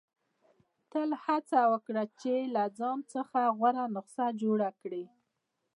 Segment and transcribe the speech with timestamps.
[0.91, 5.03] •تل هڅه وکړه چې له ځان څخه غوره نسخه جوړه کړې.